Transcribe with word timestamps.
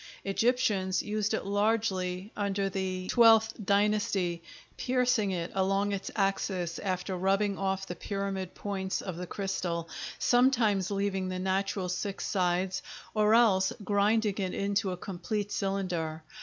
Egyptians 0.25 1.03
used 1.03 1.31
it 1.35 1.45
largely 1.45 2.31
under 2.35 2.71
the 2.71 3.07
XII 3.07 3.41
Dynasty, 3.63 4.41
piercing 4.75 5.29
it 5.29 5.51
along 5.53 5.91
its 5.91 6.09
axis 6.15 6.79
after 6.79 7.15
rubbing 7.15 7.55
off 7.59 7.85
the 7.85 7.93
pyramid 7.95 8.55
points 8.55 9.03
of 9.03 9.15
the 9.15 9.27
crystal, 9.27 9.87
sometimes 10.17 10.89
leaving 10.89 11.29
the 11.29 11.37
natural 11.37 11.87
six 11.87 12.25
sides, 12.25 12.81
or 13.13 13.35
else 13.35 13.71
grinding 13.83 14.37
it 14.39 14.55
into 14.55 14.89
a 14.89 14.97
complete 14.97 15.51
cylinder. 15.51 16.23